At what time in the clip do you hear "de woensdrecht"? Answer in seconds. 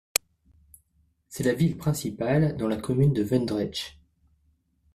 3.13-3.99